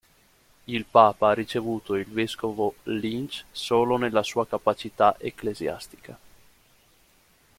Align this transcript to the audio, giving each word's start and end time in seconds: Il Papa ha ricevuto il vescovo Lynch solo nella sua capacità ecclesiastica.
Il 0.65 0.85
Papa 0.85 1.29
ha 1.29 1.33
ricevuto 1.33 1.93
il 1.93 2.05
vescovo 2.07 2.73
Lynch 2.85 3.43
solo 3.51 3.97
nella 3.97 4.23
sua 4.23 4.47
capacità 4.47 5.15
ecclesiastica. 5.19 6.17